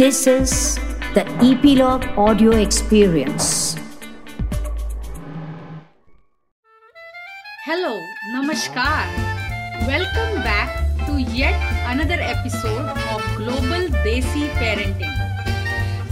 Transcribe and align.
This 0.00 0.26
is 0.26 0.78
the 1.12 1.28
Epilogue 1.44 2.04
Audio 2.16 2.52
Experience. 2.52 3.76
Hello, 7.66 8.00
Namaskar. 8.32 9.04
Welcome 9.84 10.40
back 10.40 10.72
to 11.04 11.20
yet 11.20 11.52
another 11.84 12.16
episode 12.18 12.88
of 13.12 13.20
Global 13.36 13.92
Desi 14.00 14.48
Parenting. 14.56 15.12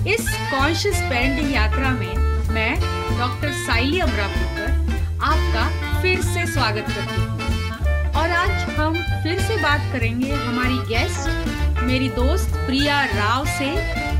इस 0.07 0.29
conscious 0.51 1.01
parenting 1.09 1.55
यात्रा 1.55 1.91
में 1.93 2.53
मैं 2.55 2.73
doctor 3.19 3.53
साइली 3.65 4.01
अमरापुरकर 4.01 5.23
आपका 5.31 5.65
फिर 6.03 6.21
से 6.35 6.47
स्वागत 6.53 6.93
करती 6.97 7.23
हूँ 7.23 8.13
और 8.21 8.37
आज 8.43 8.69
हम 8.81 9.01
फिर 9.23 9.41
से 9.49 9.57
बात 9.63 9.93
करेंगे 9.93 10.31
हमारी 10.35 10.79
गेस्ट 10.93 11.67
मेरी 11.89 12.09
दोस्त 12.09 12.51
प्रिया 12.55 13.05
राव 13.05 13.45
से 13.49 13.67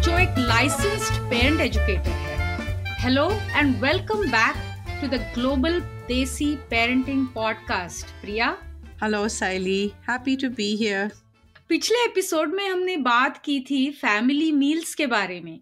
जो 0.03 0.19
एक 0.19 0.35
लाइसेंस्ड 0.39 1.15
पेरेंट 1.31 1.61
एजुकेटर 1.61 2.11
है। 2.11 3.03
Hello 3.03 3.25
and 3.33 3.75
welcome 3.77 4.23
back 4.27 4.55
to 5.01 5.09
the 5.09 5.21
global 5.35 5.81
desi 5.81 6.47
parenting 6.71 7.27
podcast 7.27 8.07
Priya 8.23 8.49
hello 9.03 9.29
Saili 9.29 9.93
happy 10.09 10.37
to 10.37 10.49
be 10.49 10.71
here 10.77 11.13
पिछले 11.69 12.05
एपिसोड 12.05 12.55
में 12.55 12.69
हमने 12.69 12.97
बात 12.97 13.39
की 13.45 13.61
थी 13.61 13.91
फैमिली 13.91 14.51
मील्स 14.53 14.95
के 14.95 15.07
बारे 15.07 15.41
में। 15.41 15.61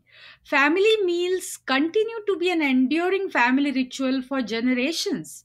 Family 0.50 0.96
meals 1.04 1.56
continue 1.56 2.18
to 2.18 2.34
be 2.34 2.48
an 2.48 2.62
enduring 2.62 3.28
family 3.28 3.70
ritual 3.70 4.20
for 4.20 4.40
generations 4.40 5.42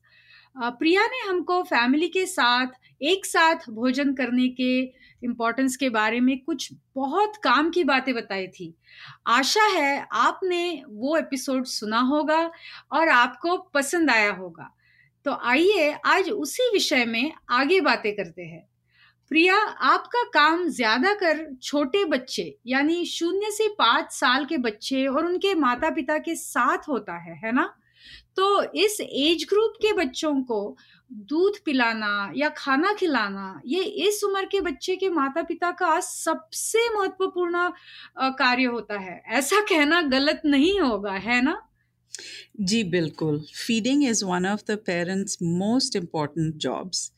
Priya 0.57 1.07
ने 1.07 1.29
हमको 1.29 1.63
फैमिली 1.63 2.07
के 2.07 2.25
साथ 2.25 2.67
एक 3.01 3.25
साथ 3.25 3.69
भोजन 3.69 4.13
करने 4.13 4.47
के 4.51 4.79
इम्पोर्टेंस 5.21 5.75
के 5.75 5.89
बारे 5.89 6.19
में 6.19 6.37
कुछ 6.39 6.69
बहुत 6.95 7.35
काम 7.43 7.69
की 7.69 7.83
बातें 7.83 8.13
बताई 8.15 8.47
थी। 8.49 8.73
आशा 9.27 9.65
है 9.69 10.05
आपने 10.13 10.83
वो 10.87 11.17
एपिसोड 11.17 11.65
सुना 11.67 11.99
होगा 12.01 12.39
और 12.91 13.09
आपको 13.09 13.57
पसंद 13.73 14.11
आया 14.11 14.31
होगा। 14.33 14.69
तो 15.25 15.37
आइए 15.43 15.91
आज 16.05 16.29
उसी 16.29 16.69
विषय 16.73 17.05
में 17.05 17.31
आगे 17.51 17.79
बातें 17.81 18.15
करते 18.15 18.41
हैं। 18.41 18.67
प्रिया, 19.31 19.55
आपका 19.55 20.23
काम 20.23 20.67
ज़्यादा 20.69 21.13
कर 21.13 21.45
छोटे 21.63 22.03
बच्चे, 22.05 22.43
यानी 22.67 23.05
शून्य 23.05 23.51
से 23.51 23.67
पाँच 23.69 24.11
साल 24.11 24.45
के 24.45 24.57
बच्चे 24.57 25.05
और 25.05 25.25
उनके 25.25 25.53
माता 25.55 25.89
पिता 25.89 26.17
के 26.17 26.35
साथ 26.35 26.87
होता 26.89 27.17
है 27.19 27.35
है 27.37 27.51
ना? 27.51 27.73
तो 28.35 28.63
इस 28.75 28.97
एज 29.01 29.45
ग्रुप 29.49 29.73
के 29.81 29.93
बच्चों 29.93 30.33
को 30.43 30.77
दूध 31.11 31.57
पिलाना 31.65 32.31
या 32.35 32.49
खाना 32.49 32.93
खिलाना, 32.93 33.61
ये 33.65 33.83
इस 34.07 34.23
उम्र 34.23 34.45
के 34.45 34.61
बच्चे 34.61 34.95
के 34.95 35.09
माता 35.09 35.41
पिता 35.43 35.71
का 35.71 35.99
सबसे 35.99 36.87
महत्वपूर्ण 36.89 37.69
कार्य 38.37 38.63
होता 38.65 38.99
है। 38.99 39.21
ऐसा 39.29 39.61
कहना 39.61 40.01
गलत 40.01 40.41
नहीं 40.45 40.79
होगा, 40.79 41.13
है 41.13 41.41
ना? 41.41 41.61
जी, 42.59 42.83
बिल्कुल। 42.83 43.39
Feeding 43.57 44.03
is 44.03 44.23
one 44.25 44.45
of 44.45 44.61
the 44.67 44.77
parents 44.85 45.37
most 45.43 45.95
important 45.95 46.55
jobs 46.57 47.11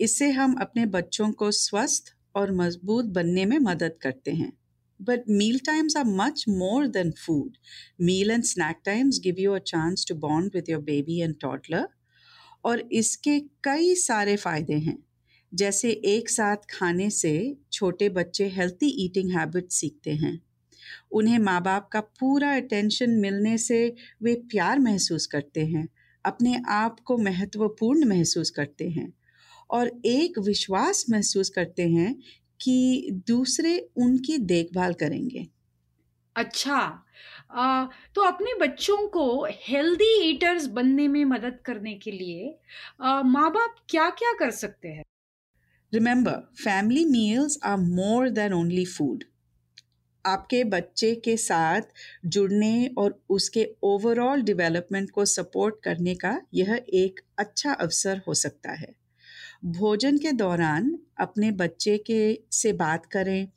इससे 0.00 0.30
हम 0.30 0.54
अपने 0.60 0.86
बच्चों 0.88 1.30
को 1.32 1.50
स्वस्थ 1.50 2.14
और 2.36 2.52
मज़बूत 2.52 3.04
बनने 3.14 3.44
में 3.44 3.58
मदद 3.60 3.98
करते 4.02 4.30
हैं। 4.32 4.52
But 5.00 5.28
meal 5.28 5.58
times 5.58 5.96
are 5.96 6.04
much 6.04 6.46
more 6.46 6.88
than 6.88 7.12
food. 7.12 7.58
Meal 7.98 8.30
and 8.30 8.46
snack 8.46 8.84
times 8.84 9.18
give 9.18 9.38
you 9.38 9.54
a 9.54 9.60
chance 9.60 10.04
to 10.06 10.14
bond 10.14 10.52
with 10.54 10.68
your 10.68 10.80
baby 10.80 11.20
and 11.20 11.40
toddler. 11.40 11.86
और 12.64 12.80
इसके 12.92 13.38
कई 13.64 13.94
सारे 13.94 14.36
फ़ायदे 14.36 14.74
हैं 14.74 14.96
जैसे 15.52 15.90
एक 16.06 16.30
साथ 16.30 16.56
खाने 16.70 17.08
से 17.10 17.34
छोटे 17.72 18.08
बच्चे 18.08 18.48
हेल्थी 18.48 18.86
ईटिंग 19.04 19.30
हैबिट 19.30 19.70
सीखते 19.72 20.14
हैं 20.22 20.38
उन्हें 21.12 21.38
माँ 21.38 21.60
बाप 21.62 21.88
का 21.92 22.00
पूरा 22.20 22.54
अटेंशन 22.56 23.10
मिलने 23.20 23.56
से 23.58 23.80
वे 24.22 24.34
प्यार 24.50 24.78
महसूस 24.78 25.26
करते 25.26 25.66
हैं 25.66 25.86
अपने 26.24 26.56
आप 26.68 27.00
को 27.00 27.16
महत्वपूर्ण 27.18 28.08
महसूस 28.08 28.50
करते 28.50 28.88
हैं 28.90 29.12
और 29.70 29.90
एक 30.06 30.38
विश्वास 30.38 31.04
महसूस 31.10 31.48
करते 31.50 31.88
हैं 31.88 32.14
कि 32.60 33.10
दूसरे 33.28 33.78
उनकी 33.98 34.38
देखभाल 34.46 34.94
करेंगे। 34.96 35.46
अच्छा। 36.36 36.76
आ, 37.52 37.84
तो 38.14 38.22
अपने 38.22 38.54
बच्चों 38.60 38.96
को 39.08 39.24
हेल्दी 39.62 40.12
ईटर्स 40.28 40.66
बनने 40.70 41.06
में 41.08 41.24
मदद 41.26 41.58
करने 41.66 41.94
के 41.98 42.10
लिए 42.12 42.50
माँ 43.26 43.50
बाप 43.52 43.76
क्या 43.88 44.08
क्या 44.12 44.32
कर 44.38 44.50
सकते 44.54 44.88
हैं? 44.88 45.04
Remember 45.92 46.34
family 46.58 47.04
meals 47.06 47.58
are 47.64 47.76
more 47.92 48.28
than 48.32 48.52
only 48.52 48.84
food 48.88 49.24
आपके 50.24 50.62
बच्चे 50.64 51.14
के 51.16 51.36
साथ 51.36 51.82
जुड़ने 52.26 52.74
और 52.98 53.18
उसके 53.30 53.66
ओवरऑल 53.84 54.42
डेवलपमेंट 54.42 55.10
को 55.10 55.24
सपोर्ट 55.26 55.74
करने 55.84 56.14
का 56.16 56.40
यह 56.54 56.74
एक 56.94 57.20
अच्छा 57.38 57.72
अवसर 57.72 58.20
हो 58.26 58.34
सकता 58.36 58.72
है। 58.74 58.94
भोजन 59.64 60.18
के 60.18 60.32
दौरान 60.32 60.98
अपने 61.20 61.50
बच्चे 61.52 61.98
के 61.98 62.38
से 62.52 62.72
बात 62.72 63.06
करें 63.06 63.48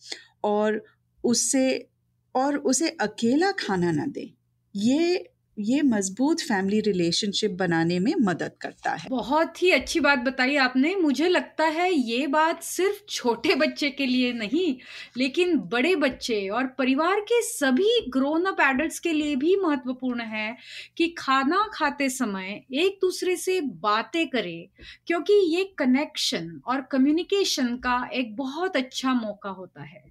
और 0.44 0.82
उससे, 1.24 1.90
और 2.36 2.58
उसे 2.58 2.90
अकेला 2.90 3.52
खाना 3.52 3.92
ना 3.92 4.06
दें। 4.06 4.30
ये 4.76 5.30
ये 5.58 5.82
मज़बूत 5.82 6.42
फैमिली 6.42 6.80
रिलेशनशिप 6.82 7.52
बनाने 7.52 8.00
में 8.00 8.14
मदद 8.22 8.52
करता 8.62 8.92
है। 8.94 9.10
बहुत 9.10 9.62
ही 9.64 9.70
अच्छी 9.72 10.00
बात 10.00 10.20
बताई 10.20 10.56
आपने। 10.56 10.96
मुझे 10.96 11.28
लगता 11.30 11.66
है 11.66 11.92
ये 11.94 12.26
बात 12.28 12.64
सिर्फ़ 12.64 13.00
छोटे 13.10 13.56
बच्चे 13.56 13.90
के 13.90 14.06
लिए 14.06 14.32
नहीं 14.34 14.76
लेकिन 15.18 15.58
बड़े 15.60 15.96
बच्चे 15.96 16.48
और 16.50 16.68
परिवार 16.68 17.20
के 17.22 17.42
सभी 17.42 17.90
ग्रोन 18.10 18.46
अप 18.46 18.60
एडल्ट्स 18.62 19.00
के 19.00 19.14
लिए 19.14 19.36
भी 19.36 19.56
महत्वपूर्ण 19.56 20.22
है 20.22 20.58
कि 20.98 21.08
खाना 21.18 21.64
खाते 21.74 22.10
समय 22.10 22.62
एक 22.74 22.98
दूसरे 23.02 23.36
से 23.36 23.60
बातें 23.62 24.28
करें 24.28 24.68
क्योंकि 25.08 25.34
ये 25.56 25.64
कनेक्शन 25.78 26.62
और 26.68 26.82
कम्युनिकेशन 26.82 27.76
का 27.78 28.10
एक 28.14 28.36
बहुत 28.36 28.78
अच्छा 28.78 29.14
मौका 29.14 29.50
होता 29.50 29.84
है। 29.84 30.04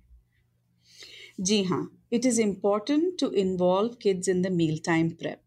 जी 1.40 1.62
हाँ 1.64 1.95
it 2.12 2.26
is 2.26 2.40
important 2.40 3.18
to 3.20 3.30
involve 3.36 3.96
kids 4.02 4.28
in 4.28 4.42
the 4.42 4.52
meal 4.52 4.78
time 4.86 5.08
prep 5.10 5.40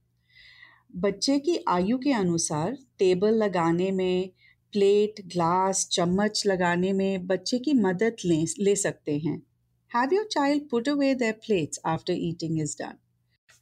बच्चे 0.95 1.39
की 1.39 1.57
आयु 1.67 1.97
के 1.97 2.13
अनुसार 2.13 2.77
टेबल 2.99 3.33
लगाने 3.33 3.91
में 3.91 4.29
प्लेट 4.73 5.21
ग्लास 5.25 5.87
चम्मच 5.91 6.43
लगाने 6.45 6.93
में 6.93 7.27
बच्चे 7.27 7.59
की 7.59 7.73
मदद 7.73 8.15
ले 8.25 8.43
ले 8.59 8.75
सकते 8.75 9.17
हैं। 9.17 9.41
Have 9.91 10.13
your 10.13 10.25
child 10.31 10.69
put 10.69 10.89
away 10.89 11.13
the 11.15 11.33
plates 11.45 11.79
after 11.85 12.13
eating 12.13 12.59
is 12.59 12.75
done 12.77 12.97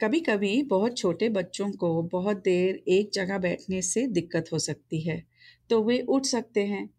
कभी 0.02 0.20
कभी 0.20 0.62
बहुत 0.64 0.98
छोटे 0.98 1.30
बच्चों 1.30 1.72
को 1.72 2.02
बहुत 2.12 2.38
देर 2.38 2.84
एक 2.88 3.10
जगह 3.14 3.38
बैठने 3.38 3.82
से 3.82 4.06
दिक्कत 4.08 4.50
हो 4.54 4.60
सकती 4.60 5.02
है 5.02 5.24
तो 5.70 5.82
वे 5.84 6.00
उठ 6.10 6.26
सकते 6.26 6.66
हैं। 6.66 6.90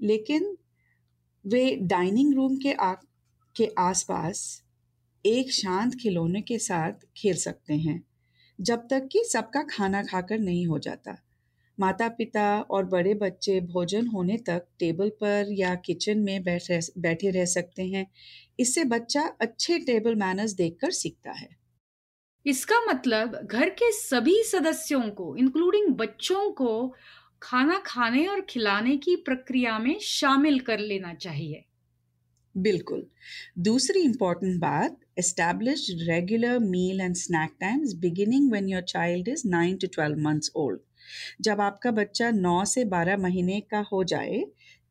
लेकिन 0.00 0.56
वे 1.44 1.64
डाइनिंग 1.82 2.34
रूम 2.34 2.56
के 2.56 2.72
आ, 2.72 2.92
के 3.56 3.70
आसपास 3.78 4.62
एक 5.24 5.50
शांत 5.52 5.94
खिलौने 5.94 6.40
के 6.42 6.58
साथ 6.58 7.06
खेल 7.16 7.36
सकते 7.36 7.74
हैं 7.74 8.02
जब 8.58 8.86
तक 8.90 9.08
कि 9.12 9.22
सबका 9.24 9.62
खाना 9.62 10.02
खाकर 10.02 10.38
नहीं 10.38 10.66
हो 10.66 10.78
जाता। 10.78 11.16
माता 11.78 12.08
पिता 12.08 12.46
और 12.70 12.84
बड़े 12.86 13.14
बच्चे 13.14 13.60
भोजन 13.68 14.06
होने 14.06 14.36
तक 14.38 14.66
टेबल 14.78 15.10
पर 15.20 15.52
या 15.52 15.74
किचन 15.84 16.18
में 16.20 16.42
बैठ 16.44 16.70
रह, 16.70 16.80
बैठे 16.98 17.30
रह 17.30 17.44
सकते 17.46 17.86
हैं। 17.88 18.06
इससे 18.60 18.84
बच्चा 18.86 19.22
अच्छे 19.40 19.78
टेबल 19.84 20.14
मैनर्स 20.16 20.52
देखकर 20.54 20.90
सीखता 20.92 21.32
है। 21.32 21.48
इसका 22.46 22.78
मतलब 22.86 23.34
घर 23.44 23.68
के 23.70 23.90
सभी 23.92 24.42
सदस्यों 24.42 25.00
को 25.10 25.34
इंक्लूडिंग 25.36 25.88
बच्चों 25.96 26.50
को 26.52 26.94
खाना 27.42 27.78
खाने 27.86 28.26
और 28.26 28.40
खिलाने 28.40 28.96
की 28.96 29.16
प्रक्रिया 29.16 29.78
में 29.78 29.98
शामिल 30.00 30.60
कर 30.60 30.78
लेना 30.78 31.14
चाहिए। 31.14 31.64
बिल्कुल। 32.54 33.06
दूसरी 33.58 34.00
इंपॉर्टेंट 34.00 34.60
बात 34.60 34.96
establish 35.16 35.86
regular 36.00 36.58
meal 36.58 37.00
and 37.00 37.14
snack 37.14 37.50
times 37.60 37.92
beginning 37.94 38.50
when 38.50 38.68
your 38.68 38.82
child 38.82 39.28
is 39.28 39.42
nine 39.48 39.76
to 39.76 39.86
twelve 39.86 40.18
months 40.18 40.52
old 40.56 40.80
जब 41.40 41.60
आपका 41.60 41.90
बच्चा 41.90 42.30
नौ 42.30 42.64
से 42.64 42.84
बारह 42.84 43.16
महीने 43.16 43.60
का 43.60 43.80
हो 43.92 44.02
जाए, 44.04 44.44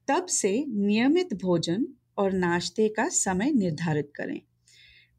तब 0.07 0.25
से 0.25 0.53
नियमित 0.67 1.33
भोजन 1.33 1.87
और 2.17 2.31
नाश्ते 2.33 2.87
का 2.89 3.07
समय 3.09 3.51
निर्धारित 3.51 4.11
करें। 4.15 4.39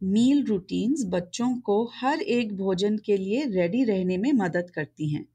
मील 0.02 0.44
रूटीन्स 0.44 1.04
बच्चों 1.06 1.54
को 1.60 1.82
हर 1.94 2.20
एक 2.20 2.56
भोजन 2.56 2.98
के 2.98 3.16
लिए 3.16 3.44
रेडी 3.46 3.84
रहने 3.84 4.16
में 4.16 4.32
मदद 4.32 4.70
करती 4.70 5.08
हैं। 5.08 5.26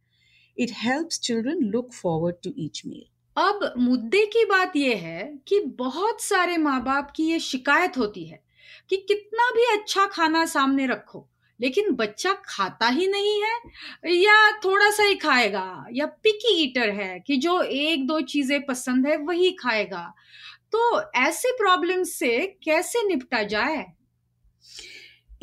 It 0.57 0.71
helps 0.75 1.19
children 1.19 1.63
look 1.65 1.93
forward 1.93 2.35
to 2.43 2.53
each 2.57 2.81
meal 2.85 3.05
अब 3.37 3.73
मुद्दे 3.77 4.25
की 4.25 4.45
बात 4.45 4.75
यह 4.75 4.97
है 4.97 5.23
कि 5.47 5.59
बहुत 5.77 6.21
सारे 6.21 6.57
माँ 6.57 6.83
बाप 6.83 7.11
की 7.15 7.23
ये 7.23 7.39
शिकायत 7.39 7.97
होती 7.97 8.23
है। 8.25 8.46
कि 8.89 8.97
कितना 8.97 9.49
भी 9.51 9.65
अच्छा 9.77 10.05
खाना 10.05 10.45
सामने 10.45 10.87
रखो, 10.87 11.27
लेकिन 11.59 11.91
बच्चा 11.91 12.33
खाता 12.45 12.87
ही 12.87 13.07
नहीं 13.07 13.41
है, 13.43 13.59
या 14.15 14.51
थोड़ा 14.65 14.89
सा 14.91 15.03
ही 15.03 15.15
खाएगा, 15.15 15.85
या 15.93 16.05
पिकी 16.05 16.55
ईटर 16.63 16.89
है 16.91 17.19
कि 17.19 17.37
जो 17.37 17.61
एक 17.61 18.07
दो 18.07 18.19
चीज़ें 18.23 18.65
पसंद 18.65 19.07
है 19.07 19.17
वही 19.17 19.51
खाएगा। 19.51 20.13
तो 20.71 21.01
ऐसे 21.19 21.51
प्रॉब्लम 21.57 22.03
से 22.03 22.37
कैसे 22.63 23.07
निपटा 23.07 23.43
जाए? 23.43 23.85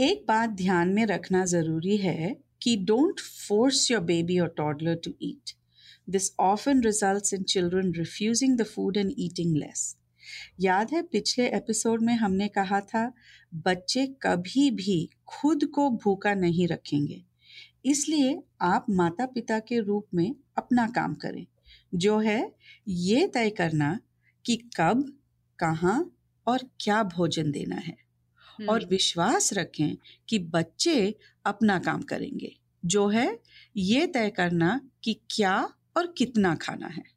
एक 0.01 0.25
बात 0.29 0.51
ध्यान 0.51 0.89
में 0.89 1.05
रखना 1.07 1.45
ज़रूरी 1.45 1.97
है 1.97 2.37
कि 2.63 2.77
डोंट 2.87 3.21
फोर्स 3.21 3.91
योर 3.91 4.01
बेबी 4.03 4.39
और 4.39 4.55
toddler 4.57 4.95
to 5.05 5.13
eat 5.23 5.51
this 6.09 6.31
often 6.41 6.83
results 6.83 7.35
in 7.35 7.43
children 7.43 7.93
refusing 7.95 8.57
the 8.59 8.65
food 8.65 8.97
and 8.97 9.13
eating 9.19 9.57
less 9.57 9.97
याद 10.61 10.91
है 10.93 11.03
पिछले 11.03 11.49
एपिसोड 11.49 12.03
में 12.03 12.15
हमने 12.15 12.49
कहा 12.49 12.81
था 12.81 13.13
बच्चे 13.55 14.07
कभी 14.07 14.71
भी 14.71 15.11
खुद 15.27 15.65
को 15.65 15.91
भूखा 15.91 16.35
नहीं 16.35 16.69
रखेंगे। 16.69 17.25
इसलिए 17.85 18.43
आप 18.61 18.87
माता 18.91 19.27
पिता 19.27 19.59
के 19.59 19.81
रूप 19.81 20.07
में 20.15 20.35
अपना 20.59 20.87
काम 20.87 21.15
करें 21.15 21.47
जो 21.95 22.19
है 22.19 22.55
ये 22.89 23.27
तय 23.27 23.51
करना 23.51 24.01
कि 24.47 24.57
कब 24.57 25.19
कहाँ 25.59 26.17
और 26.47 26.61
क्या 26.81 27.03
भोजन 27.03 27.51
देना 27.51 27.77
है। 27.77 28.05
और 28.69 28.81
हम्म, 28.81 28.91
विश्वास 28.91 29.53
रखें 29.53 29.97
कि 30.29 30.39
बच्चे 30.39 31.15
अपना 31.45 31.79
काम 31.79 32.03
करेंगे 32.03 32.57
जो 32.85 33.09
है 33.09 33.41
ये 33.77 34.07
तय 34.07 34.31
करना 34.31 34.81
कि 35.05 35.21
क्या 35.31 35.75
और 35.97 36.15
कितना 36.19 36.55
खाना 36.55 36.87
है। 36.87 37.14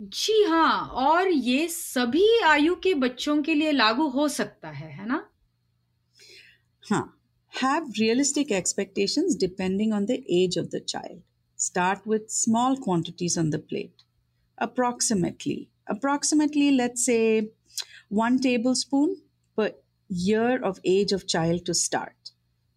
जी 0.00 0.42
हाँ 0.48 0.78
और 0.96 1.28
ये 1.28 1.66
सभी 1.68 2.26
आयु 2.46 2.74
के 2.82 2.92
बच्चों 2.94 3.42
के 3.42 3.54
लिए 3.54 3.72
लागू 3.72 4.06
हो 4.08 4.28
सकता 4.28 4.68
है 4.68 4.90
है 4.90 5.06
ना? 5.06 5.24
हाँ 6.82 7.02
have 7.52 7.90
realistic 7.98 8.52
expectation 8.52 9.28
depending 9.40 9.92
on 9.92 10.04
the 10.06 10.10
age 10.10 10.58
of 10.58 10.66
the 10.66 10.80
child 10.88 11.20
start 11.58 12.08
with 12.08 12.28
small 12.30 12.76
quantities 12.76 13.38
on 13.38 13.50
the 13.50 13.60
plate 13.68 14.02
approximately 14.58 15.56
approximately 15.90 16.70
let's 16.70 17.04
say 17.06 17.18
one 18.12 18.38
tablespoon 18.74 19.14
per 19.58 19.70
year 20.10 20.62
of 20.62 20.80
age 20.86 21.14
of 21.14 21.24
child 21.26 21.66
to 21.66 21.72
start 21.72 22.32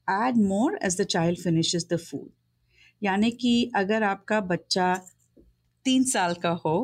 add 0.07 0.37
more 0.43 0.77
as 0.83 0.99
the 1.01 1.05
child 1.05 1.39
finish 1.39 1.75
the 1.75 1.97
food 1.99 2.29
यानी 3.01 3.31
कि 3.31 3.71
अगर 3.75 4.03
आपका 4.03 4.39
बच्चा 4.51 4.93
तीन 5.85 6.03
साल 6.03 6.33
का 6.43 6.49
हो 6.65 6.75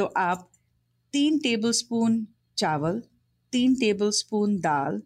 तो 0.00 0.06
आप 0.06 0.50
तीन 1.12 1.38
टेबलस्पून 1.38 2.26
चावल, 2.56 3.02
तीन 3.52 3.74
टेबलस्पून 3.74 4.56
दाल, 4.56 5.02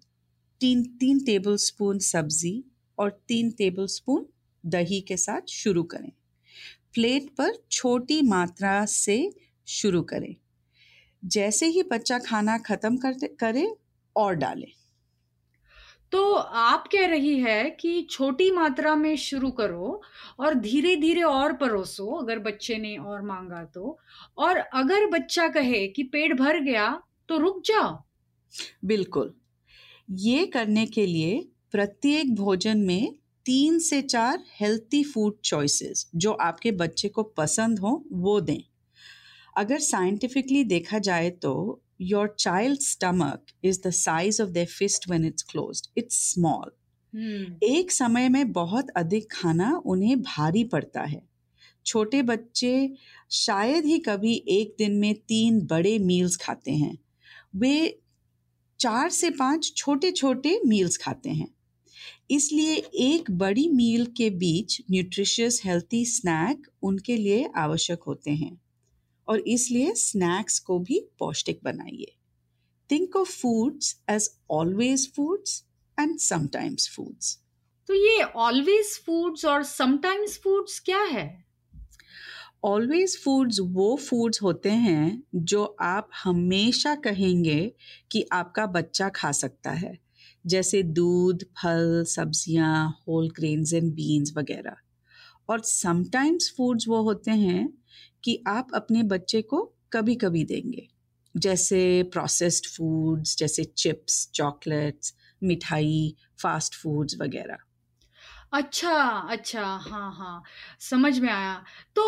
तीन 0.60 0.82
तीन 0.82 1.24
टेबलस्पून 1.24 1.98
सब्ज़ी 1.98 2.64
और 2.98 3.24
तीन 3.28 3.50
टेबलस्पून 3.50 4.26
दही 4.66 5.00
के 5.00 5.16
साथ 5.16 5.40
शुरू 5.48 5.82
करें। 5.82 6.12
प्लेट 6.94 7.30
पर 7.30 7.52
छोटी 7.70 8.22
मात्रा 8.22 8.86
से 8.86 9.34
शुरू 9.66 10.02
करें। 10.02 10.36
जैसे 11.24 11.66
ही 11.66 11.82
बच्चा 11.82 12.18
खाना 12.18 12.58
खत्म 12.58 12.96
करते, 12.96 13.26
करे 13.26 13.74
और 14.16 14.34
डालें। 14.34 14.72
आप 16.34 16.88
कह 16.92 17.06
रही 17.06 17.38
है 17.40 17.70
कि 17.70 18.06
छोटी 18.10 18.50
मात्रा 18.50 18.94
में 18.96 19.16
शुरू 19.16 19.50
करो 19.50 20.02
और 20.40 20.54
धीरे 20.54 20.96
धीरे 20.96 21.22
और 21.22 21.52
परोसो, 21.52 22.06
अगर 22.06 22.38
बच्चे 22.38 22.76
ने 22.76 22.96
और 22.96 23.22
मांगा 23.22 23.64
तो। 23.64 23.98
और 24.38 24.56
अगर 24.56 25.06
बच्चा 25.06 25.48
कहे 25.48 25.86
कि 25.88 26.02
पेट 26.02 26.32
भर 26.32 26.60
गया 26.60 27.02
तो 27.28 27.38
रुक 27.38 27.62
जाओ। 27.64 28.02
बिल्कुल। 28.84 29.34
ये 30.10 30.46
करने 30.46 30.86
के 30.86 31.06
लिए 31.06 31.48
प्रत्येक 31.72 32.34
भोजन 32.34 32.78
में 32.78 33.14
तीन 33.46 33.78
से 33.78 34.02
चार 34.02 34.44
हेल्थी 34.60 35.04
फ़ूड 35.04 35.34
चॉइसेस 35.44 36.10
जो 36.14 36.32
आपके 36.32 36.72
बच्चे 36.72 37.08
को 37.08 37.22
पसंद 37.22 37.78
हो, 37.78 38.04
वो 38.12 38.40
दें। 38.40 38.62
अगर 39.56 39.78
साइंटिफिकली 39.78 40.64
देखा 40.64 40.98
जाए 40.98 41.30
तो 41.30 41.82
your 42.00 42.34
child 42.38 42.80
stomach 42.80 43.46
is 43.64 43.80
the 43.86 43.90
size 43.92 44.42
of 44.42 44.50
the 44.50 44.64
fist 44.70 45.08
when 45.08 45.24
it's 45.24 45.42
closed 45.42 45.88
it's 45.98 46.18
small 46.32 46.70
hmm 47.14 47.56
एक 47.64 47.92
समय 47.92 48.28
में 48.28 48.52
बहुत 48.52 48.90
अधिक 48.96 49.28
खाना 49.32 49.70
उन्हें 49.86 50.20
भारी 50.22 50.64
पड़ता 50.64 51.02
है। 51.02 51.22
छोटे 51.86 52.22
बच्चे 52.22 52.72
शायद 53.32 53.84
ही 53.84 53.98
कभी 54.00 54.34
एक 54.50 54.74
दिन 54.78 54.96
में 54.98 55.14
तीन 55.28 55.60
बड़े 55.66 55.98
मील्स 55.98 56.36
खाते 56.36 56.72
हैं। 56.72 56.96
वे 57.56 57.74
चार 58.80 59.10
से 59.10 59.30
पाँच 59.30 59.72
छोटे 59.76 60.10
छोटे 60.12 60.60
मील्स 60.66 60.96
खाते 60.96 61.30
हैं। 61.30 61.48
इसलिए 62.30 62.76
एक 63.04 63.30
बड़ी 63.38 63.68
मील 63.68 64.06
के 64.16 64.30
बीच 64.38 64.80
न्यूट्रिशियस 64.90 65.60
हेल्थी 65.64 66.04
स्नैक 66.06 66.66
उनके 66.82 67.16
लिए 67.16 67.48
आवश्यक 67.56 68.02
होते 68.02 68.30
हैं। 68.32 68.56
और 69.28 69.40
इसलिए 69.40 69.92
स्नैक्स 69.96 70.58
को 70.58 70.78
भी 70.78 71.00
पौष्टिक 71.18 71.60
बनाइए। 71.64 72.12
Think 72.90 73.16
of 73.16 73.30
foods 73.32 73.96
as 74.10 74.28
always 74.50 75.10
foods 75.16 75.62
and 75.98 76.18
sometimes 76.20 76.88
foods 76.96 77.38
तो 77.88 77.94
ये 77.94 78.22
ऑलवेज 78.22 78.98
फूड्स 79.06 79.44
और 79.44 79.62
समटाइम्स 79.62 80.38
फूड्स 80.44 80.78
क्या 80.80 81.00
है? 81.02 81.44
ऑलवेज 82.64 83.16
फूड्स 83.24 83.58
वो 83.62 83.96
फूड्स 83.98 84.42
होते 84.42 84.70
हैं 84.70 85.22
जो 85.34 85.64
आप 85.82 86.08
हमेशा 86.14 86.94
कहेंगे 87.04 87.60
कि 88.10 88.24
आपका 88.32 88.66
बच्चा 88.68 89.08
खा 89.08 89.32
सकता 89.32 89.70
है। 89.72 89.98
जैसे 90.44 90.82
दूध 90.82 91.44
फल 91.56 92.04
सब्ज़ियाँ 92.08 92.88
होल 93.08 93.28
ग्रेन्स 93.30 93.72
एंड 93.72 93.92
बीन्स 93.94 94.32
वगैरह। 94.36 94.76
और 95.48 95.60
समटाइम्स 95.60 96.52
फूड्स 96.56 96.88
वो 96.88 97.02
होते 97.02 97.30
हैं 97.30 97.68
कि 98.24 98.42
आप 98.48 98.68
अपने 98.74 99.02
बच्चे 99.08 99.42
को 99.44 99.62
कभी 99.92 100.14
कभी 100.16 100.44
देंगे। 100.44 100.88
जैसे 101.34 101.82
प्रोसेस्ड 102.12 102.66
फूड्स 102.68 103.36
जैसे 103.38 103.64
चिप्स 103.76 104.28
चॉकलेट्स 104.34 105.14
मिठाई 105.42 106.14
फास्ट 106.42 106.74
फूड्स 106.74 107.16
वगैरह। 107.20 107.58
अच्छा 108.52 108.92
अच्छा 109.30 109.64
हाँ 109.82 110.10
हाँ 110.14 110.42
समझ 110.80 111.18
में 111.20 111.30
आया। 111.30 111.62
तो 111.96 112.02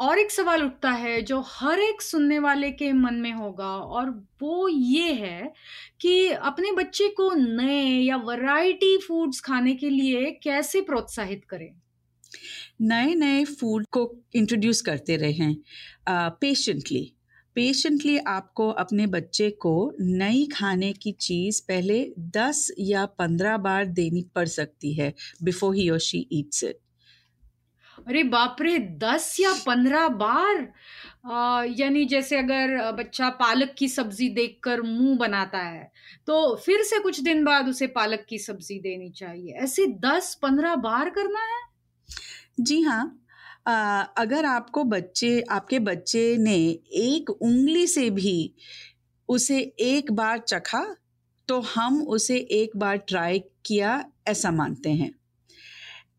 और 0.00 0.18
एक 0.18 0.30
सवाल 0.30 0.62
उठता 0.64 0.90
है 0.94 1.20
जो 1.22 1.40
हर 1.48 1.80
एक 1.80 2.02
सुनने 2.02 2.38
वाले 2.38 2.70
के 2.72 2.92
मन 2.92 3.14
में 3.16 3.32
होगा 3.32 3.68
और 3.90 4.10
वो 4.42 4.68
ये 4.68 5.12
है 5.14 5.52
कि 6.00 6.28
अपने 6.32 6.72
बच्चे 6.74 7.08
को 7.12 7.30
नए 7.34 7.80
या 8.00 8.16
वैरायटी 8.26 8.96
फूड्स 9.08 9.40
खाने 9.40 9.74
के 9.74 9.90
लिए 9.90 10.30
कैसे 10.42 10.80
प्रोत्साहित 10.82 11.44
करें? 11.44 11.68
नए 12.80 13.14
नए 13.14 13.44
फ़ूड 13.44 13.84
को 13.92 14.10
इंट्रोड्यूस 14.34 14.80
करते 14.80 15.16
रहें 15.16 15.56
पेशेंटली 16.40 17.12
पेशेंटली 17.56 18.16
आपको 18.18 18.68
अपने 18.80 19.06
बच्चे 19.06 19.50
को 19.50 19.72
नई 20.00 20.46
खाने 20.46 20.92
की 20.92 21.12
चीज़ 21.20 21.62
पहले 21.68 22.04
दस 22.36 22.70
या 22.78 23.04
पंद्रह 23.18 23.56
बार 23.58 23.84
देनी 23.84 24.24
पड़ 24.34 24.46
सकती 24.48 24.92
है 24.94 25.12
बिफोर 25.42 25.74
ही 25.76 25.88
और 25.90 25.98
शी 25.98 26.26
ईट्स 26.32 26.64
इट 26.64 26.78
अरे 27.98 28.22
बाप 28.22 28.56
रे 28.62 28.78
दस 28.98 29.36
या 29.40 29.52
पंद्रह 29.66 30.08
बार? 30.08 30.56
यानी 31.78 32.04
जैसे 32.04 32.36
अगर 32.38 32.92
बच्चा 32.92 33.28
पालक 33.30 33.74
की 33.78 33.88
सब्ज़ी 33.88 34.28
देखकर 34.28 34.82
मुँह 34.82 35.16
बनाता 35.18 35.58
है 35.58 35.90
तो 36.26 36.54
फिर 36.56 36.82
से 36.82 36.98
कुछ 36.98 37.20
दिन 37.20 37.44
बाद 37.44 37.68
उसे 37.68 37.86
पालक 37.96 38.26
की 38.28 38.38
सब्ज़ी 38.38 38.78
देनी 38.80 39.10
चाहिए। 39.10 39.54
ऐसे 39.62 39.86
दस 40.00 40.34
पंद्रह 40.42 40.74
बार 40.76 41.10
करना 41.10 41.40
है? 41.44 41.60
जी 42.58 42.80
हाँ। 42.80 43.18
आ, 43.66 44.00
अगर 44.18 44.44
आपको 44.44 44.84
बच्चे 44.84 45.40
आपके 45.50 45.78
बच्चे 45.78 46.36
ने 46.36 46.54
एक 46.96 47.30
उंगली 47.30 47.86
से 47.86 48.10
भी 48.10 48.54
उसे 49.28 49.58
एक 49.80 50.12
बार 50.12 50.38
चखा 50.38 50.84
तो 51.48 51.60
हम 51.60 52.02
उसे 52.02 52.36
एक 52.52 52.76
बार 52.76 52.96
ट्राई 52.98 53.38
किया 53.66 54.04
ऐसा 54.28 54.50
मानते 54.50 54.90
हैं। 54.90 55.12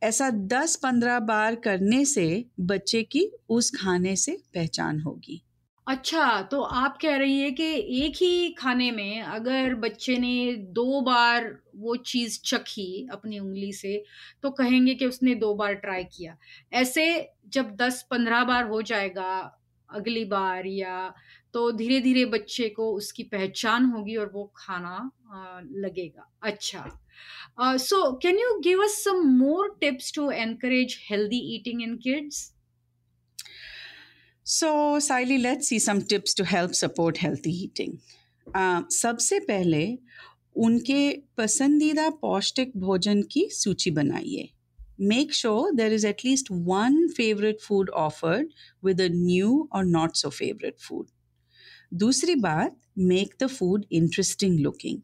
ऐसा 0.04 0.30
दस 0.30 0.76
पंद्रह 0.76 1.20
बार 1.20 1.56
करने 1.56 2.04
से 2.06 2.46
बच्चे 2.60 3.04
की 3.04 3.30
उस 3.50 3.72
खाने 3.78 4.16
से 4.16 4.32
पहचान 4.56 5.00
होगी। 5.00 5.42
अच्छा 5.88 6.42
तो 6.52 6.62
आप 6.62 6.98
कह 7.02 7.16
रही 7.18 7.40
है 7.40 7.50
कि 7.52 7.66
एक 7.98 8.16
ही 8.16 8.50
खाने 8.54 8.90
में 8.92 9.22
अगर 9.22 9.76
बच्चे 9.76 10.18
ने 10.18 10.54
दो 10.74 11.02
बार 11.02 11.46
वो 11.76 11.96
चीज़ 12.06 12.40
चखी 12.46 13.08
अपनी 13.12 13.40
उंगली 13.40 13.72
से 13.74 14.04
तो 14.44 14.50
कहेंगे 14.52 14.96
कि 14.96 15.06
उसने 15.06 15.36
दो 15.36 15.54
बार 15.56 15.74
ट्राई 15.76 16.04
किया। 16.06 16.36
ऐसे 16.74 17.06
जब 17.50 17.72
दस 17.76 18.02
पंद्रह 18.12 18.44
बार 18.44 18.68
हो 18.68 18.82
जाएगा 18.82 19.30
अगली 19.90 20.26
बार 20.26 20.66
या 20.68 21.14
तो 21.54 21.72
धीरे 21.72 22.00
धीरे 22.02 22.26
बच्चे 22.28 22.70
को 22.70 22.92
उसकी 22.94 23.24
पहचान 23.26 23.86
होगी 23.86 24.16
और 24.16 24.32
वो 24.34 24.44
खाना 24.58 24.98
लगेगा। 25.78 26.30
अच्छा 26.44 27.78
so 27.80 28.12
can 28.20 28.40
you 28.40 28.60
give 28.62 28.84
us 28.84 29.04
some 29.04 29.26
more 29.38 29.76
tips 29.82 30.14
to 30.16 30.30
encourage 30.34 30.98
healthy 31.10 31.40
eating 31.56 31.82
in 31.84 31.98
kids 31.98 32.46
So, 34.47 34.99
Siley, 34.99 35.41
let's 35.43 35.69
see 35.69 35.79
some 35.79 36.03
tips 36.03 36.35
to 36.35 36.45
help 36.45 36.75
support 36.75 37.19
healthy 37.19 37.53
eating. 37.65 37.99
Uh, 38.55 38.83
सबसे 38.91 39.39
पहले 39.49 39.83
उनके 40.65 41.03
पसंदीदा 41.39 42.09
पौष्टिक 42.23 42.73
भोजन 42.77 43.23
की 43.33 43.49
सूची 43.53 43.91
बनाइए 44.01 44.49
Make 45.11 45.33
sure 45.33 45.73
there 45.75 45.93
is 45.93 46.05
at 46.05 46.23
least 46.25 46.51
one 46.51 46.99
favorite 47.19 47.61
food 47.61 47.89
offered 48.03 48.47
with 48.83 49.01
a 49.01 49.09
new 49.09 49.69
or 49.73 49.85
not 49.85 50.17
so 50.17 50.31
favorite 50.31 50.81
food. 50.89 51.07
दूसरी 52.03 52.35
बात, 52.43 52.77
make 52.99 53.39
the 53.39 53.49
food 53.49 53.87
interesting 54.01 54.59
looking. 54.67 55.03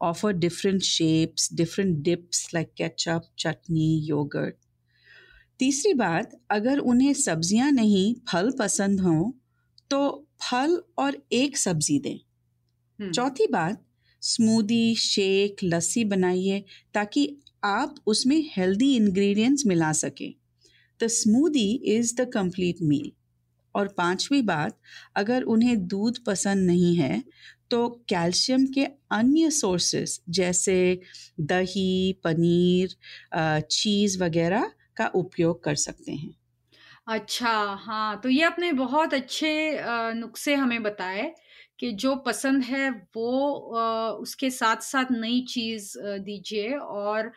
offer 0.00 0.32
different 0.32 0.82
shapes, 0.82 1.48
different 1.48 2.02
dips 2.02 2.52
like 2.54 2.74
ketchup, 2.76 3.24
chutney, 3.36 3.98
yogurt. 4.10 4.58
तीसरी 5.59 5.93
बात 5.93 6.31
अगर 6.51 6.77
उन्हें 6.79 7.13
सब्ज़ियाँ 7.13 7.71
नहीं 7.71 8.13
फल 8.29 8.51
पसंद 8.59 8.99
हों 9.01 9.31
तो 9.91 10.27
फल 10.41 10.81
और 10.97 11.17
एक 11.33 11.57
सब्ज़ी 11.57 11.99
दें। 11.99 12.15
हम्म, 12.15 13.11
चौथी 13.11 13.47
बात 13.47 13.83
स्मूदी 14.23 14.95
शेक 14.95 15.63
लस्सी 15.63 16.03
बनाइए 16.05 16.63
ताकि 16.93 17.27
आप 17.63 17.95
उसमें 18.07 18.41
हेल्दी 18.57 18.95
इंग्रेडिएंट्स 18.95 19.65
मिला 19.67 19.91
सकें। 19.93 20.33
The 20.99 21.07
smoothie 21.09 21.69
is 21.95 22.15
the 22.15 22.29
complete 22.33 22.81
meal. 22.81 23.11
और 23.75 23.87
पांचवी 23.87 24.41
बात 24.43 24.77
अगर 25.15 25.43
उन्हें 25.43 25.87
दूध 25.87 26.17
पसंद 26.25 26.67
नहीं 26.67 26.95
है 26.95 27.23
तो 27.71 27.87
कैल्शियम 28.09 28.65
के 28.67 28.85
अन्य 29.11 29.49
सोर्सेस 29.51 30.19
जैसे 30.29 30.77
दही 31.41 32.13
पनीर 32.23 32.95
चीज़ 33.71 34.17
वगैरह 34.23 34.71
का 34.97 35.07
उपयोग 35.17 35.63
कर 35.63 35.75
सकते 35.79 36.11
हैं। 36.13 36.33
अच्छा 37.07 37.49
हाँ 37.79 38.19
तो 38.21 38.29
ये 38.29 38.43
आपने 38.43 38.71
बहुत 38.73 39.13
अच्छे 39.13 39.49
अ, 39.77 40.11
नुस्खे 40.13 40.53
हमें 40.55 40.81
बताए 40.83 41.33
कि 41.79 41.91
जो 41.95 42.15
पसंद 42.21 42.63
है 42.63 42.89
वो 43.15 43.51
अ, 43.71 44.11
उसके 44.17 44.49
साथ 44.51 44.81
साथ 44.83 45.11
नई 45.11 45.41
चीज़ 45.49 45.97
अ, 45.99 46.17
दीजिए 46.19 46.75
और 46.77 47.31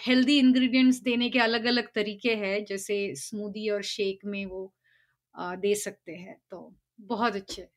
हेल्दी 0.00 0.38
इंग्रेडिएंट्स 0.38 1.00
देने 1.02 1.28
के 1.30 1.38
अलग 1.38 1.64
अलग 1.66 1.88
तरीके 1.94 2.34
हैं 2.36 2.64
जैसे 2.64 2.98
स्मूदी 3.16 3.68
और 3.70 3.82
शेक 3.86 4.24
में 4.26 4.44
वो 4.46 4.64
अ, 5.34 5.54
दे 5.56 5.74
सकते 5.76 6.16
हैं 6.16 6.38
तो 6.50 6.74
बहुत 7.06 7.36
अच्छे। 7.36 7.68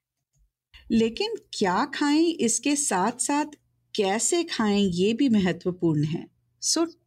लेकिन 0.90 1.36
क्या 1.54 1.84
खाएँ 1.86 2.24
इसके 2.42 2.76
साथ 2.76 3.18
साथ 3.20 3.56
कैसे 3.96 4.44
खाएँ 4.46 4.82
ये 4.84 5.12
भी 5.14 5.30
महत्वपूर्ण 5.30 6.04
है। 6.06 6.26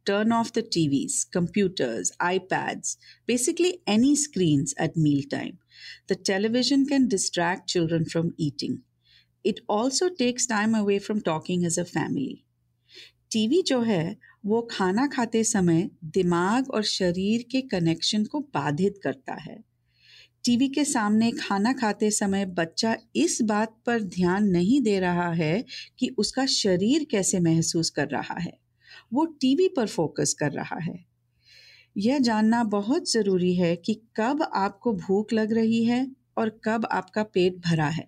Turn 0.05 0.33
off 0.33 0.51
the 0.55 0.63
TVs 0.73 1.23
computers 1.33 2.11
iPads 2.21 2.97
basically 3.27 3.73
any 3.89 4.15
screens 4.15 4.75
at 4.81 4.97
meal 4.97 5.21
time 5.31 5.57
the 6.11 6.17
television 6.25 6.85
can 6.85 7.07
distract 7.07 7.69
children 7.69 8.03
from 8.03 8.31
eating 8.39 8.77
it 9.45 9.59
also 9.69 10.09
takes 10.09 10.49
time 10.49 10.77
away 10.77 10.99
from 10.99 11.19
talking 11.19 11.65
as 11.65 11.79
a 11.79 11.83
family 11.83 12.43
TV 13.31 13.61
जो 13.61 13.81
है, 13.81 14.17
वो 14.45 14.61
खाना 14.71 15.07
खाते 15.07 15.43
समय 15.43 15.89
दिमाग 16.03 16.69
और 16.69 16.83
शरीर 16.83 17.45
के 17.51 17.61
कनेक्शन 17.61 18.23
को 18.25 18.39
बाधित 18.39 18.99
करता 19.03 19.33
है। 19.33 19.57
टीवी 20.45 20.67
के 20.67 20.85
सामने 20.85 21.31
खाना 21.31 21.73
खाते 21.73 22.11
समय 22.11 22.45
बच्चा 22.45 22.95
इस 23.15 23.41
बात 23.41 23.75
पर 23.85 24.01
ध्यान 24.01 24.47
नहीं 24.47 24.81
दे 24.81 24.99
रहा 24.99 25.31
है 25.33 25.65
कि 25.99 26.15
उसका 26.17 26.45
शरीर 26.45 27.07
कैसे 27.11 27.39
महसूस 27.39 27.89
कर 27.89 28.07
रहा 28.07 28.39
है। 28.39 28.66
वो 29.11 29.25
टीवी 29.41 29.67
पर 29.67 29.87
फोकस 29.87 30.33
कर 30.33 30.51
रहा 30.51 30.79
है। 30.79 31.05
यह 31.97 32.19
जानना 32.19 32.63
बहुत 32.63 33.11
ज़रूरी 33.11 33.55
है 33.55 33.75
कि 33.75 33.93
कब 34.17 34.43
आपको 34.55 34.93
भूख 34.93 35.33
लग 35.33 35.53
रही 35.53 35.83
है 35.85 36.05
और 36.37 36.49
कब 36.65 36.87
आपका 36.91 37.23
पेट 37.23 37.57
भरा 37.57 37.87
है। 37.87 38.07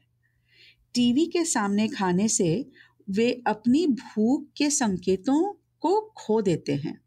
टीवी 0.95 1.25
के 1.25 1.43
सामने 1.45 1.87
खाने 1.87 2.27
से 2.27 2.65
वे 3.07 3.31
अपनी 3.47 3.85
भूख 3.87 4.45
के 4.57 4.69
संकेतों 4.69 5.41
को 5.81 5.99
खो 6.17 6.41
देते 6.41 6.75
हैं। 6.75 6.99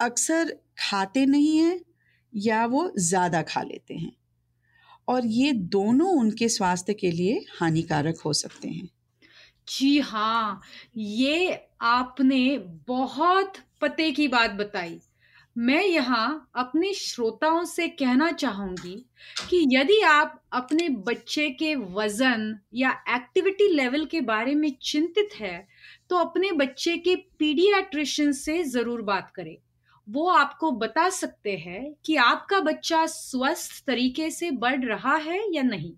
अक्सर 0.00 0.56
खाते 0.78 1.26
नहीं 1.26 1.56
हैं 1.58 1.80
या 2.32 2.64
वो 2.66 2.92
ज़्यादा 2.98 3.42
खा 3.42 3.62
लेते 3.62 3.94
हैं। 3.94 4.12
और 5.08 5.26
ये 5.26 5.52
दोनों 5.52 6.10
उनके 6.10 6.48
स्वास्थ्य 6.48 6.94
के 6.94 7.10
लिए 7.10 7.44
हानिकारक 7.60 8.20
हो 8.24 8.32
सकते 8.32 8.68
हैं। 8.68 8.88
जी 9.68 9.98
हाँ 10.00 10.60
ये 10.96 11.58
आपने 11.82 12.58
बहुत 12.88 13.54
पते 13.80 14.10
की 14.12 14.26
बात 14.28 14.50
बताई। 14.52 14.98
मैं 15.56 15.82
यहाँ 15.84 16.50
अपने 16.56 16.92
श्रोताओं 16.94 17.64
से 17.64 17.86
कहना 17.90 18.30
चाहूँगी 18.32 18.94
कि 19.48 19.64
यदि 19.70 20.00
आप 20.02 20.40
अपने 20.52 20.88
बच्चे 21.06 21.48
के 21.52 21.74
वज़न 21.74 22.54
या 22.74 22.90
एक्टिविटी 23.16 23.68
लेवल 23.68 24.04
के 24.06 24.20
बारे 24.22 24.54
में 24.54 24.70
चिंतित 24.82 25.34
है 25.34 25.66
तो 26.10 26.16
अपने 26.16 26.52
बच्चे 26.54 26.96
के 26.98 27.14
पीडियाट्रिशियन 27.38 28.32
से 28.34 28.62
ज़रूर 28.64 29.02
बात 29.02 29.30
करें। 29.36 29.56
वो 30.08 30.28
आपको 30.28 30.70
बता 30.72 31.08
सकते 31.10 31.56
हैं 31.58 31.94
कि 32.04 32.16
आपका 32.18 32.60
बच्चा 32.62 33.04
स्वस्थ 33.08 33.84
तरीके 33.86 34.30
से 34.30 34.50
बढ़ 34.52 34.84
रहा 34.84 35.14
है 35.18 35.40
या 35.52 35.62
नहीं। 35.64 35.92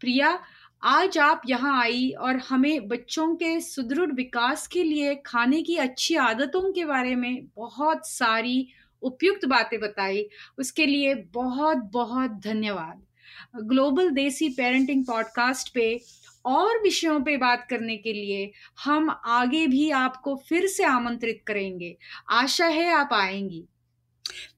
प्रिया 0.00 0.38
आज 0.84 1.18
आप 1.18 1.42
यहाँ 1.46 1.82
आई 1.82 2.10
और 2.10 2.36
हमें 2.36 2.88
बच्चों 2.88 3.34
के 3.34 3.60
सुदृढ़ 3.60 4.12
विकास 4.12 4.66
के 4.66 4.82
लिए, 4.82 5.14
खाने 5.14 5.62
की 5.62 5.76
अच्छी 5.76 6.16
आदतों 6.16 6.72
के 6.72 6.84
बारे 6.84 7.14
में 7.16 7.46
बहुत 7.56 8.08
सारी 8.08 8.68
उपयुक्त 9.02 9.44
बातें 9.44 9.80
बताई। 9.80 10.28
उसके 10.58 10.86
लिए 10.86 11.14
बहुत 11.14 11.76
बहुत 11.76 12.30
धन्यवाद। 12.30 13.02
ग्लोबल 13.64 14.10
देसी 14.10 14.48
पेरेंटिंग 14.48 15.04
पॉडकास्ट 15.04 15.74
पे 15.74 16.00
और 16.44 16.82
विषयों 16.82 17.20
पे 17.20 17.36
बात 17.36 17.66
करने 17.70 17.96
के 17.96 18.12
लिए 18.12 18.52
हम 18.84 19.10
आगे 19.24 19.66
भी 19.66 19.90
आपको 19.90 20.36
फिर 20.48 20.66
से 20.66 20.84
आमंत्रित 20.84 21.42
करेंगे। 21.46 21.96
आशा 22.30 22.66
है 22.66 22.92
आप 22.92 23.08
आएँगी। 23.12 23.64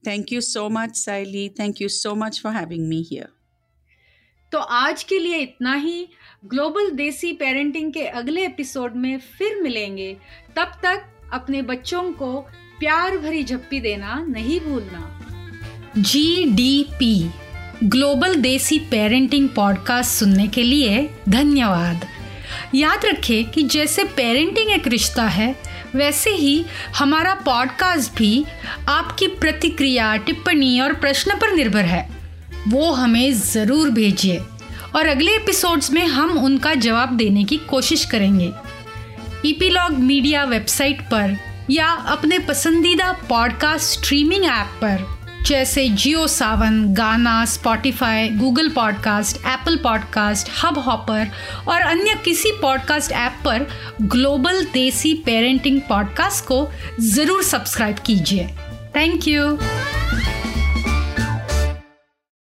Thank 0.07 0.33
you 0.33 0.41
so 0.41 0.69
much 0.69 0.95
Sayali 0.95 1.49
thank 1.49 1.81
you 1.81 1.87
so 1.87 2.15
much 2.15 2.41
for 2.41 2.53
having 2.53 2.87
me 2.87 3.05
here 3.11 3.27
तो 4.55 4.59
आज 4.59 5.03
के 5.03 5.19
लिए 5.19 5.37
इतना 5.37 5.73
ही। 5.73 6.07
ग्लोबल 6.45 6.89
देसी 6.89 7.33
पेरेंटिंग 7.33 7.93
के 7.93 8.07
अगले 8.07 8.45
एपिसोड 8.45 8.95
में 8.95 9.19
फिर 9.19 9.61
मिलेंगे। 9.61 10.17
तब 10.55 10.71
तक 10.83 11.05
अपने 11.33 11.61
बच्चों 11.61 12.11
को 12.11 12.41
प्यार 12.79 13.17
भरी 13.17 13.43
झप्पी 13.43 13.79
देना 13.79 14.25
नहीं 14.29 14.59
भूलना। 14.59 15.21
G 15.97 16.45
D 16.45 16.83
P 16.91 17.29
global 17.83 18.35
desi 18.35 18.79
parenting 18.79 19.49
podcast 19.49 20.11
सुनने 20.11 20.47
के 20.47 20.63
लिए 20.63 21.09
धन्यवाद। 21.29 22.05
याद 22.75 23.05
रखें 23.05 23.51
कि 23.51 23.63
जैसे 23.63 24.03
पेरेंटिंग 24.03 24.71
एक 24.71 24.87
रिश्ता 24.87 25.23
है, 25.23 25.55
वैसे 25.95 26.29
ही 26.29 26.65
हमारा 26.95 27.35
पॉडकास्ट 27.35 28.13
भी 28.13 28.45
आपकी 28.89 29.27
प्रतिक्रिया, 29.27 30.17
टिप्पणी 30.17 30.79
और 30.79 30.93
प्रश्न 30.93 31.35
पर 31.35 31.55
निर्भर 31.55 31.85
है। 31.85 32.14
वो 32.67 32.91
हमें 32.91 33.33
ज़रूर 33.33 33.89
भेजिए। 33.89 34.37
और 34.95 35.07
अगले 35.07 35.35
एपिसोड्स 35.35 35.91
में 35.91 36.05
हम 36.07 36.37
उनका 36.37 36.73
जवाब 36.73 37.15
देने 37.17 37.43
की 37.43 37.57
कोशिश 37.69 38.05
करेंगे। 38.05 38.51
ईपीलॉग 39.45 39.97
मीडिया 39.99 40.43
वेबसाइट 40.43 41.01
पर 41.01 41.37
या 41.69 41.87
अपने 41.87 42.39
पसंदीदा 42.39 43.11
पॉडकास्ट 43.29 43.99
स्ट्रीमिंग 43.99 44.45
ऐप 44.45 44.79
पर, 44.81 45.05
जैसे 45.45 45.87
Jio 45.89 46.25
Saavn 46.27 46.83
Gaana 46.93 47.43
Spotify 47.45 48.29
Google 48.29 48.69
podcast 48.69 49.37
Apple 49.37 49.75
podcast 49.77 50.49
Hubhopper 50.77 51.27
और 51.67 51.81
अन्य 51.81 52.15
किसी 52.25 52.51
पॉडकास्ट 52.61 53.11
ऐप 53.11 53.41
पर 53.45 53.67
ग्लोबल 54.01 54.63
देसी 54.73 55.13
पेरेंटिंग 55.25 55.81
पॉडकास्ट 55.81 56.45
को 56.45 56.67
ज़रूर 57.01 57.43
सब्सक्राइब 57.43 57.99
कीजिए। 58.05 58.47
Thank 58.95 59.27
you 59.27 59.57